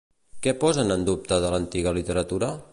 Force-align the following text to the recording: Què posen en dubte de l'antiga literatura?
Què 0.45 0.53
posen 0.63 0.95
en 0.95 1.05
dubte 1.11 1.39
de 1.45 1.53
l'antiga 1.57 1.97
literatura? 1.99 2.55